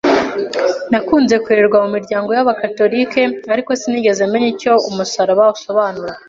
[0.91, 3.19] Nakunze kurererwa mu miryango y’Abagatolika,
[3.53, 6.13] ariko sinigeze menya icyo umusaraba usobanura,